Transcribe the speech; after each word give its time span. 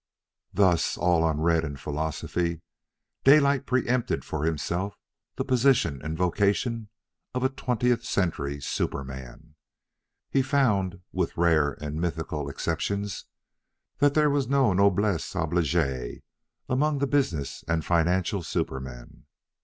Thus, 0.51 0.97
all 0.97 1.23
unread 1.29 1.63
in 1.63 1.77
philosophy, 1.77 2.61
Daylight 3.23 3.67
preempted 3.67 4.25
for 4.25 4.43
himself 4.45 4.97
the 5.35 5.45
position 5.45 6.01
and 6.03 6.17
vocation 6.17 6.89
of 7.35 7.43
a 7.43 7.49
twentieth 7.49 8.03
century 8.03 8.59
superman. 8.61 9.53
He 10.31 10.41
found, 10.41 11.01
with 11.11 11.37
rare 11.37 11.73
and 11.73 12.01
mythical 12.01 12.49
exceptions, 12.49 13.25
that 13.99 14.15
there 14.15 14.31
was 14.31 14.47
no 14.49 14.73
noblesse 14.73 15.35
oblige 15.35 16.23
among 16.67 16.97
the 16.97 17.05
business 17.05 17.63
and 17.67 17.85
financial 17.85 18.41
supermen. 18.41 19.27